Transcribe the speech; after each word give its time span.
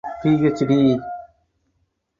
Bhd. 0.23 0.71